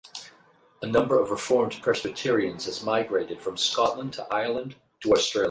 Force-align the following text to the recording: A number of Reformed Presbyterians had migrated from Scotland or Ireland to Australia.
A 0.81 0.87
number 0.87 1.21
of 1.21 1.29
Reformed 1.29 1.79
Presbyterians 1.83 2.65
had 2.65 2.83
migrated 2.83 3.39
from 3.39 3.55
Scotland 3.55 4.17
or 4.17 4.25
Ireland 4.33 4.73
to 5.01 5.11
Australia. 5.11 5.39